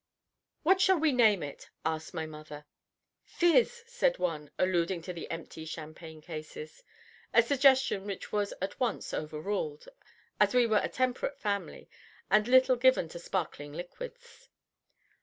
"What 0.63 0.81
shall 0.81 0.97
we 0.97 1.11
name 1.11 1.43
it?" 1.43 1.69
asked 1.85 2.11
my 2.11 2.25
mother. 2.25 2.65
"Fiz," 3.23 3.83
said 3.85 4.17
one, 4.17 4.49
alluding 4.57 5.03
to 5.03 5.13
the 5.13 5.29
empty 5.29 5.63
champagne 5.63 6.21
cases, 6.21 6.81
a 7.35 7.43
suggestion 7.43 8.07
which 8.07 8.31
was 8.31 8.51
at 8.63 8.79
once 8.79 9.13
overruled, 9.13 9.87
as 10.39 10.55
we 10.55 10.65
were 10.65 10.81
a 10.83 10.89
temperate 10.89 11.37
family 11.37 11.87
and 12.31 12.47
little 12.47 12.77
given 12.77 13.09
to 13.09 13.19
sparkling 13.19 13.73
liquids. 13.73 14.49